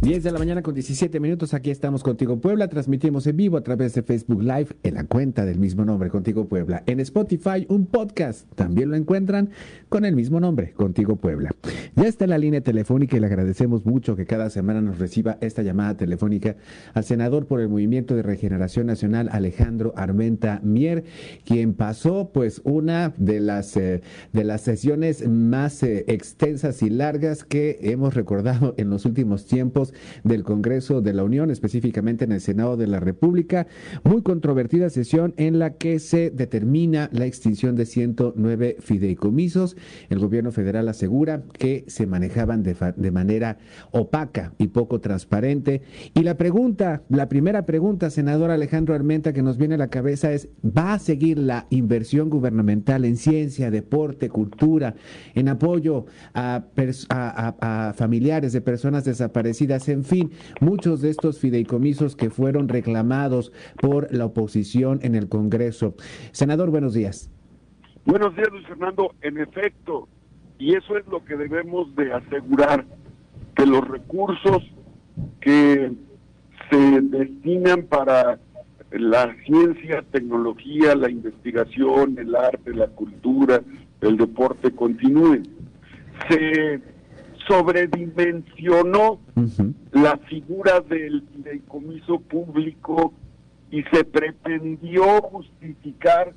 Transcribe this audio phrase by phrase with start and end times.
[0.00, 3.62] 10 de la mañana con 17 minutos, aquí estamos contigo Puebla, transmitimos en vivo a
[3.62, 6.84] través de Facebook Live en la cuenta del mismo nombre, Contigo Puebla.
[6.86, 9.50] En Spotify, un podcast, también lo encuentran
[9.88, 11.50] con el mismo nombre, Contigo Puebla.
[11.96, 15.62] Ya está la línea telefónica y le agradecemos mucho que cada semana nos reciba esta
[15.62, 16.54] llamada telefónica
[16.94, 21.02] al senador por el Movimiento de Regeneración Nacional, Alejandro Armenta Mier,
[21.44, 27.42] quien pasó pues una de las, eh, de las sesiones más eh, extensas y largas
[27.42, 29.88] que hemos recordado en los últimos tiempos
[30.24, 33.66] del Congreso de la Unión, específicamente en el Senado de la República.
[34.04, 39.76] Muy controvertida sesión en la que se determina la extinción de 109 fideicomisos.
[40.08, 43.58] El gobierno federal asegura que se manejaban de, de manera
[43.90, 45.82] opaca y poco transparente.
[46.14, 50.32] Y la pregunta, la primera pregunta, senador Alejandro Armenta, que nos viene a la cabeza
[50.32, 54.94] es, ¿va a seguir la inversión gubernamental en ciencia, deporte, cultura,
[55.34, 56.64] en apoyo a,
[57.10, 59.77] a familiares de personas desaparecidas?
[59.86, 65.94] En fin, muchos de estos fideicomisos que fueron reclamados por la oposición en el Congreso.
[66.32, 67.30] Senador, buenos días.
[68.04, 69.14] Buenos días, Luis Fernando.
[69.20, 70.08] En efecto,
[70.58, 72.86] y eso es lo que debemos de asegurar,
[73.54, 74.62] que los recursos
[75.40, 75.92] que
[76.70, 78.38] se destinan para
[78.90, 83.60] la ciencia, tecnología, la investigación, el arte, la cultura,
[84.00, 85.42] el deporte continúen.
[86.28, 86.80] Se
[87.48, 89.18] sobredimensionó
[89.92, 93.14] la figura del fideicomiso público
[93.70, 96.32] y se pretendió justificar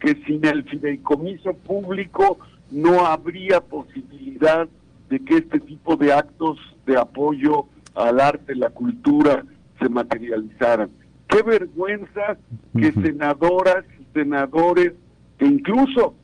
[0.00, 2.38] que sin el fideicomiso público
[2.70, 4.68] no habría posibilidad
[5.08, 9.44] de que este tipo de actos de apoyo al arte, la cultura,
[9.78, 10.90] se materializaran.
[11.28, 12.36] Qué vergüenza
[12.76, 14.92] que senadoras y senadores,
[15.38, 16.14] que incluso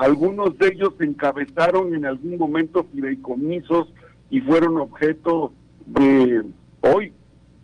[0.00, 3.92] algunos de ellos encabezaron en algún momento fideicomisos
[4.30, 5.52] y fueron objeto
[5.84, 6.42] de,
[6.80, 7.12] hoy,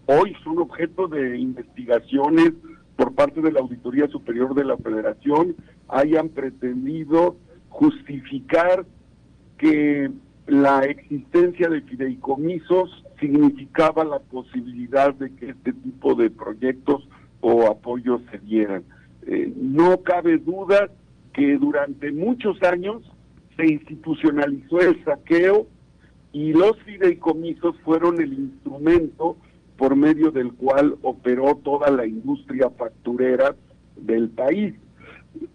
[0.04, 2.52] hoy son objeto de investigaciones
[2.94, 5.56] por parte de la Auditoría Superior de la Federación,
[5.88, 7.36] hayan pretendido
[7.70, 8.84] justificar
[9.56, 10.10] que
[10.46, 17.08] la existencia de fideicomisos significaba la posibilidad de que este tipo de proyectos
[17.40, 18.84] o apoyos se dieran.
[19.26, 20.90] Eh, no cabe duda
[21.36, 23.02] que durante muchos años
[23.56, 25.66] se institucionalizó el saqueo
[26.32, 29.36] y los fideicomisos fueron el instrumento
[29.76, 33.54] por medio del cual operó toda la industria facturera
[33.96, 34.74] del país.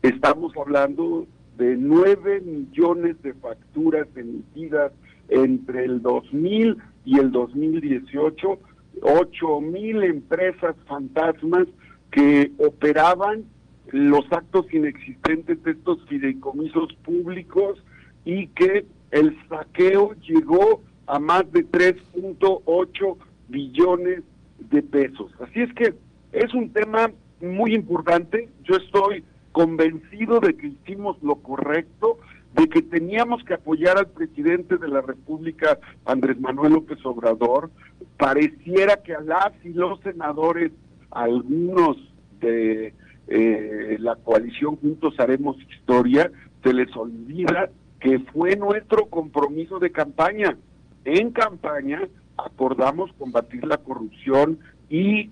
[0.04, 1.26] Estamos hablando
[1.58, 4.92] de nueve millones de facturas emitidas
[5.30, 8.60] entre el 2000 y el 2018,
[9.02, 11.68] ocho mil empresas fantasmas
[12.12, 13.46] que operaban
[13.92, 17.84] los actos inexistentes de estos fideicomisos públicos
[18.26, 23.18] y que el saqueo llegó a más de 3.8
[23.50, 24.24] billones
[24.70, 25.32] de pesos.
[25.40, 25.94] Así es que
[26.32, 27.12] es un tema
[27.42, 28.50] muy importante.
[28.64, 32.20] Yo estoy convencido de que hicimos lo correcto,
[32.54, 37.70] de que teníamos que apoyar al presidente de la República, Andrés Manuel López Obrador.
[38.18, 40.72] Pareciera que a las y los senadores,
[41.10, 41.98] algunos
[42.40, 42.94] de
[43.28, 46.32] eh, la coalición Juntos Haremos Historia,
[46.64, 50.58] se les olvida que fue nuestro compromiso de campaña.
[51.06, 52.02] En campaña
[52.38, 55.30] acordamos combatir la corrupción y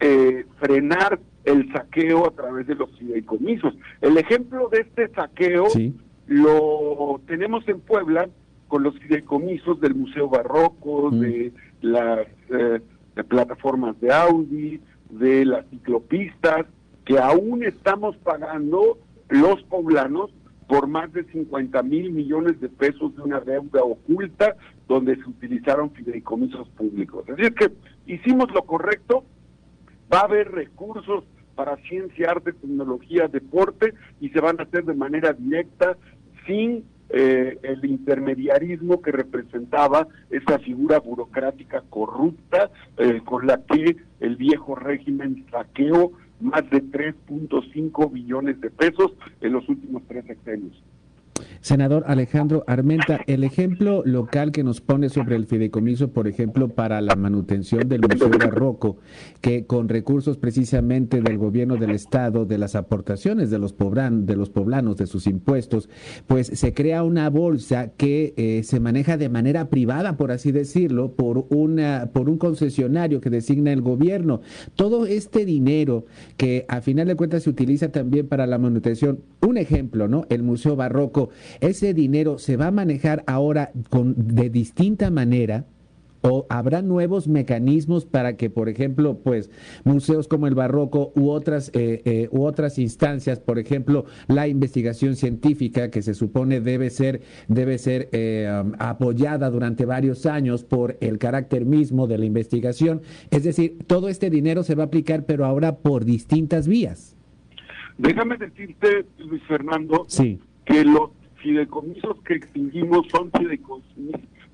[0.00, 3.74] eh, frenar el saqueo a través de los fideicomisos.
[4.00, 5.66] El ejemplo de este saqueo
[6.26, 8.28] lo tenemos en Puebla
[8.68, 11.20] con los fideicomisos del Museo Barroco, mm.
[11.20, 12.80] de las eh,
[13.28, 14.80] plataformas de Audi,
[15.10, 16.66] de las ciclopistas,
[17.04, 20.30] que aún estamos pagando los poblanos
[20.68, 24.56] por más de 50 mil millones de pesos de una deuda oculta
[24.86, 27.24] donde se utilizaron fideicomisos públicos.
[27.28, 27.72] Así es que
[28.06, 29.24] hicimos lo correcto,
[30.12, 31.24] va a haber recursos
[31.54, 35.96] para ciencia, arte, tecnología, deporte y se van a hacer de manera directa
[36.46, 44.36] sin eh, el intermediarismo que representaba esa figura burocrática corrupta eh, con la que el
[44.36, 50.82] viejo régimen saqueó más de 3.5 billones de pesos en los últimos tres sexenios.
[51.60, 57.02] Senador Alejandro Armenta, el ejemplo local que nos pone sobre el fideicomiso, por ejemplo, para
[57.02, 58.96] la manutención del Museo Barroco,
[59.42, 64.36] que con recursos precisamente del gobierno del Estado, de las aportaciones de los, poblan, de
[64.36, 65.90] los poblanos, de sus impuestos,
[66.26, 71.12] pues se crea una bolsa que eh, se maneja de manera privada, por así decirlo,
[71.12, 74.40] por, una, por un concesionario que designa el gobierno.
[74.76, 76.06] Todo este dinero
[76.38, 80.24] que a final de cuentas se utiliza también para la manutención, un ejemplo, ¿no?
[80.30, 81.28] El Museo Barroco
[81.60, 85.64] ese dinero se va a manejar ahora con, de distinta manera
[86.22, 89.50] o habrá nuevos mecanismos para que, por ejemplo, pues
[89.84, 95.16] museos como el Barroco u otras eh, eh, u otras instancias, por ejemplo, la investigación
[95.16, 100.96] científica que se supone debe ser debe ser eh, um, apoyada durante varios años por
[101.00, 103.02] el carácter mismo de la investigación.
[103.30, 107.16] Es decir, todo este dinero se va a aplicar, pero ahora por distintas vías.
[107.98, 110.40] Déjame decirte, Luis Fernando, sí.
[110.64, 111.10] que los
[111.40, 113.30] fideicomisos que extinguimos son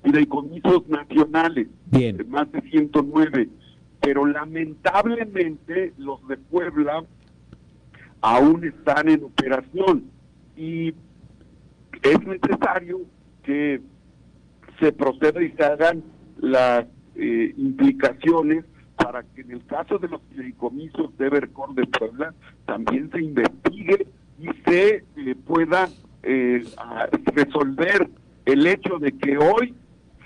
[0.03, 2.25] fideicomisos, nacionales, Bien.
[2.29, 3.49] más de 109,
[4.01, 7.03] pero lamentablemente los de Puebla
[8.21, 10.05] aún están en operación
[10.55, 10.93] y
[12.01, 13.01] es necesario
[13.43, 13.81] que
[14.79, 16.03] se proceda y se hagan
[16.39, 16.85] las
[17.15, 22.33] eh, implicaciones para que en el caso de los fideicomisos de Evercore de Puebla
[22.65, 24.07] también se investigue
[24.39, 25.87] y se eh, pueda
[26.27, 26.63] eh,
[27.33, 28.09] resolver
[28.45, 29.73] el hecho de que hoy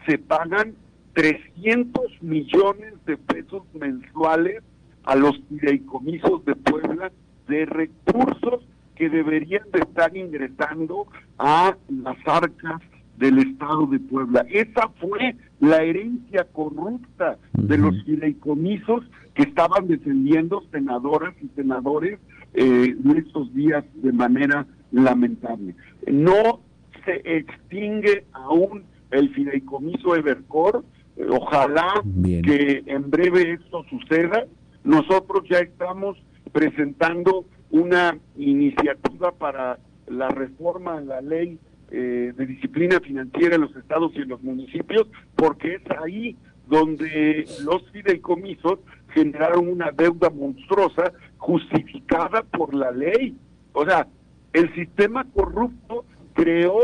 [0.08, 0.74] se pagan
[1.14, 4.64] 300 millones de pesos mensuales
[5.04, 7.12] a los fideicomisos de Puebla
[7.48, 8.64] de recursos
[8.96, 11.08] que deberían de estar ingresando
[11.38, 12.82] a las arcas
[13.18, 14.46] del Estado de Puebla.
[14.50, 19.04] Esa fue la herencia corrupta de los fideicomisos
[19.36, 22.20] que estaban defendiendo senadoras y senadores
[22.54, 25.76] eh, en estos días de manera lamentable.
[26.08, 26.62] No
[27.06, 30.80] se extingue aún el fideicomiso Evercore.
[31.18, 34.46] Eh, ojalá que en breve esto suceda.
[34.84, 36.18] Nosotros ya estamos
[36.52, 41.58] presentando una iniciativa para la reforma en la ley
[41.92, 46.36] eh, de disciplina financiera en los estados y en los municipios, porque es ahí
[46.68, 48.80] donde los fideicomisos
[49.14, 53.36] generaron una deuda monstruosa justificada por la ley.
[53.74, 54.08] O sea,
[54.54, 56.80] el sistema corrupto creó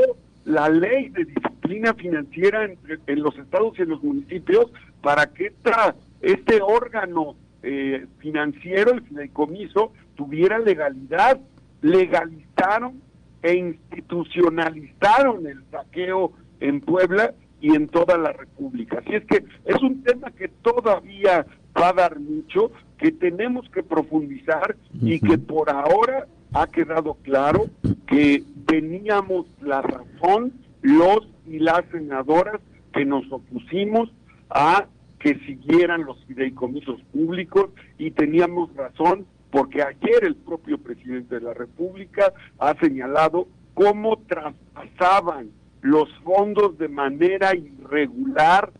[0.46, 4.72] la ley de disciplina financiera en, los estados y en los municipios
[5.02, 11.40] para que esta, este órgano eh, financiero, el fideicomiso, tuviera legalidad.
[11.81, 13.02] Legalizaron
[13.44, 19.00] e institucionalizaron el saqueo en Puebla y en toda la República.
[19.00, 21.46] Así es que es un tema que todavía
[21.80, 27.68] va a dar mucho, que tenemos que profundizar y que por ahora ha quedado claro
[28.08, 32.62] que teníamos la razón los y las senadoras
[32.94, 34.10] que nos opusimos
[34.50, 34.86] a
[35.20, 41.54] que siguieran los fideicomisos públicos y teníamos razón porque ayer el propio presidente de la
[41.54, 45.50] República ha señalado cómo traspasaban
[45.82, 48.72] los fondos de manera irregular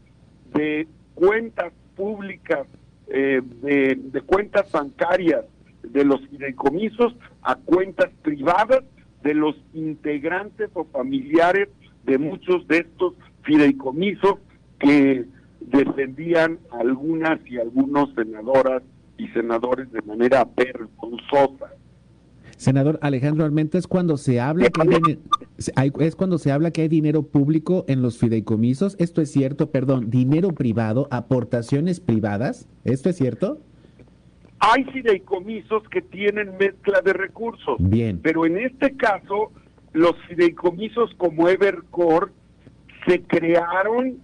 [0.54, 2.68] de cuentas públicas,
[3.08, 5.46] eh, de, de cuentas bancarias
[5.92, 8.84] de los fideicomisos a cuentas privadas
[9.24, 11.70] de los integrantes o familiares
[12.04, 13.14] de muchos de estos
[13.44, 14.36] fideicomisos
[14.80, 15.26] que
[15.60, 18.84] defendían algunas y algunos senadoras
[19.18, 21.74] y senadores de manera vergonzosa.
[22.58, 24.82] Senador Alejandro Armenta, es cuando se habla que
[25.76, 28.96] hay, es cuando se habla que hay dinero público en los fideicomisos.
[29.00, 32.68] Esto es cierto, perdón, dinero privado, aportaciones privadas.
[32.84, 33.62] ¿Esto es cierto?
[34.60, 37.78] Hay fideicomisos que tienen mezcla de recursos.
[37.80, 38.20] Bien.
[38.22, 39.52] Pero en este caso,
[39.94, 42.32] los fideicomisos como Evercore
[43.06, 44.20] se crearon,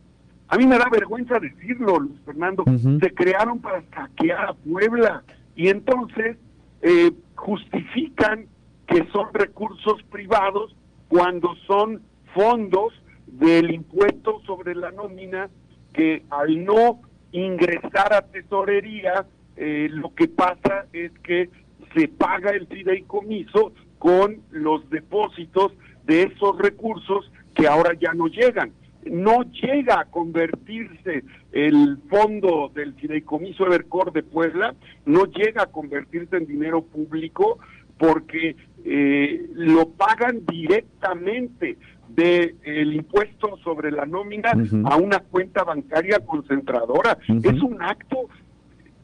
[0.48, 2.63] a mí me da vergüenza decirlo, Luis Fernando,
[3.00, 5.24] se crearon para saquear a Puebla.
[5.56, 6.38] Y entonces
[6.82, 8.48] eh, justifican
[8.88, 10.75] que son recursos privados
[11.08, 12.02] cuando son
[12.34, 12.94] fondos
[13.28, 15.50] del impuesto sobre la nómina
[15.94, 21.50] que al no ingresar a tesorería eh, lo que pasa es que
[21.95, 25.74] se paga el fideicomiso con los depósitos
[26.05, 28.72] de esos recursos que ahora ya no llegan.
[29.05, 36.38] No llega a convertirse el fondo del fideicomiso Evercore de Puebla, no llega a convertirse
[36.38, 37.60] en dinero público
[37.98, 38.55] porque
[38.86, 41.77] eh, lo pagan directamente
[42.10, 44.51] del el impuesto sobre la nómina
[44.86, 47.17] a una cuenta bancaria concentradora.
[47.27, 48.29] Es un acto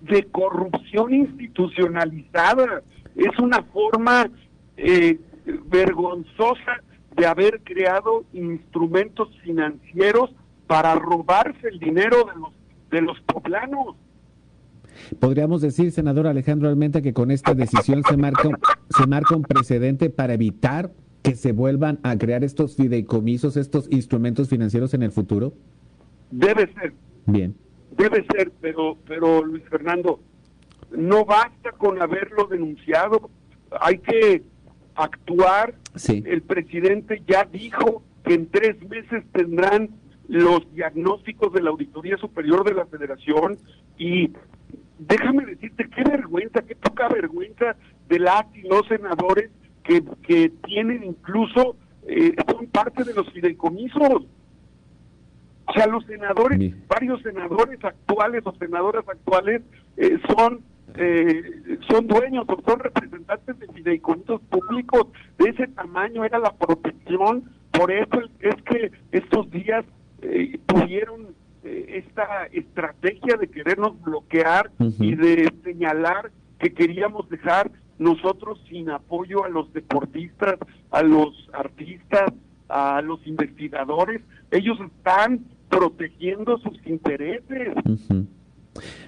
[0.01, 2.81] de corrupción institucionalizada.
[3.15, 4.29] Es una forma
[4.77, 5.19] eh,
[5.65, 6.81] vergonzosa
[7.15, 10.31] de haber creado instrumentos financieros
[10.67, 12.53] para robarse el dinero de los,
[12.91, 13.95] de los poblanos.
[15.19, 18.49] Podríamos decir, senador Alejandro Almenta, que con esta decisión se marca,
[18.89, 20.91] se marca un precedente para evitar
[21.21, 25.53] que se vuelvan a crear estos fideicomisos, estos instrumentos financieros en el futuro.
[26.31, 26.93] Debe ser.
[27.25, 27.55] Bien.
[27.99, 30.21] Debe ser, pero, pero Luis Fernando,
[30.89, 33.29] no basta con haberlo denunciado,
[33.77, 34.41] hay que
[34.95, 35.75] actuar.
[35.95, 36.23] Sí.
[36.25, 39.89] El presidente ya dijo que en tres meses tendrán
[40.29, 43.57] los diagnósticos de la Auditoría Superior de la Federación
[43.97, 44.31] y
[44.97, 47.75] déjame decirte qué vergüenza, qué poca vergüenza
[48.07, 49.51] de las y los senadores
[49.83, 51.75] que, que tienen incluso,
[52.07, 54.23] eh, son parte de los fideicomisos.
[55.69, 59.61] O sea, los senadores, varios senadores actuales o senadoras actuales
[59.97, 60.61] eh, son
[60.95, 65.07] eh, son dueños o son representantes de fideicomisos públicos
[65.37, 69.85] de ese tamaño era la protección por eso es que estos días
[70.21, 71.27] eh, tuvieron
[71.63, 79.45] eh, esta estrategia de querernos bloquear y de señalar que queríamos dejar nosotros sin apoyo
[79.45, 80.57] a los deportistas,
[80.91, 82.33] a los artistas,
[82.67, 84.21] a los investigadores.
[84.51, 87.69] Ellos están protegiendo sus intereses.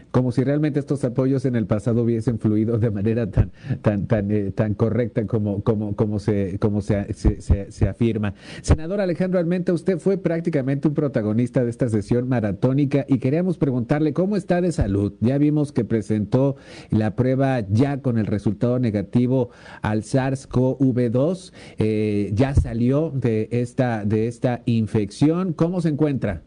[0.09, 3.51] Como si realmente estos apoyos en el pasado hubiesen fluido de manera tan
[3.81, 8.33] tan tan eh, tan correcta como como como se como se, se, se- se afirma.
[8.61, 14.11] Senador Alejandro Almenta, usted fue prácticamente un protagonista de esta sesión maratónica y queríamos preguntarle
[14.11, 15.13] cómo está de salud.
[15.21, 16.57] Ya vimos que presentó
[16.89, 19.51] la prueba ya con el resultado negativo
[19.81, 21.53] al SARS-CoV-2.
[21.77, 25.53] Eh, ya salió de esta de esta infección.
[25.53, 26.41] ¿Cómo se encuentra?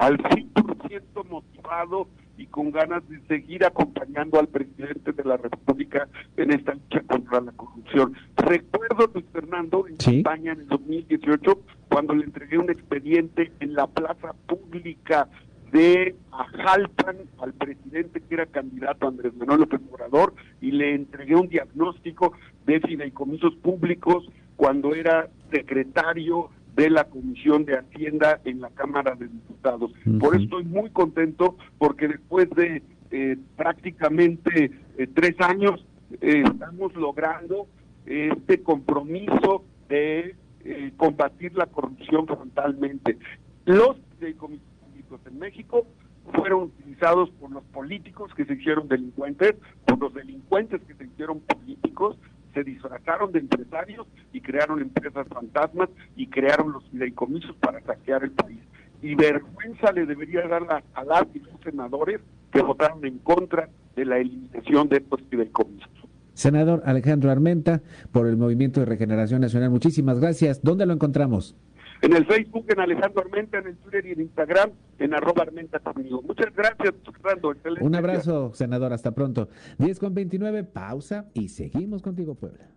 [0.00, 6.52] Al 100% motivado y con ganas de seguir acompañando al presidente de la República en
[6.52, 8.14] esta lucha contra la corrupción.
[8.38, 10.16] Recuerdo, Luis Fernando, en Sí.
[10.18, 15.28] España en el 2018, cuando le entregué un expediente en la plaza pública
[15.70, 21.48] de Ajalpan al presidente que era candidato Andrés Manuel López Obrador y le entregué un
[21.48, 22.32] diagnóstico
[22.64, 24.26] de fideicomisos públicos
[24.56, 29.92] cuando era secretario de la Comisión de Hacienda en la Cámara de Diputados.
[30.18, 35.84] Por eso estoy muy contento porque después de eh, prácticamente eh, tres años
[36.20, 37.66] eh, estamos logrando
[38.06, 40.34] este compromiso de
[40.64, 43.18] eh, combatir la corrupción frontalmente.
[43.64, 45.86] Los fideicomisos públicos en México
[46.34, 49.54] fueron utilizados por los políticos que se hicieron delincuentes,
[49.86, 52.16] por los delincuentes que se hicieron políticos,
[52.52, 58.32] se disfrazaron de empresarios y crearon empresas fantasmas y crearon los fideicomisos para saquear el
[58.32, 58.60] país.
[59.02, 62.20] Y vergüenza le debería dar a, a las y los senadores
[62.52, 65.88] que votaron en contra de la eliminación de estos fideicomisos.
[66.34, 70.62] Senador Alejandro Armenta, por el Movimiento de Regeneración Nacional, muchísimas gracias.
[70.62, 71.54] ¿Dónde lo encontramos?
[72.02, 75.78] En el Facebook, en Alejandro Armenta, en el Twitter y en Instagram, en arroba Armenta
[75.80, 76.22] conmigo.
[76.22, 77.52] Muchas gracias, Fernando.
[77.52, 77.98] Excelente Un día.
[77.98, 78.92] abrazo, senador.
[78.92, 79.48] Hasta pronto.
[79.78, 82.70] 10 con 29, pausa y seguimos contigo, Puebla.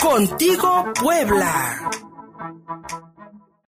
[0.00, 1.90] Contigo Puebla.